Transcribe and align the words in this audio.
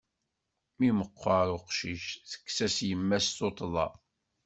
Mi 0.77 0.89
meqqer 0.99 1.47
uqcic, 1.57 2.05
tekkes-as 2.29 2.77
yemma-s 2.87 3.27
tuṭṭḍa. 3.37 3.87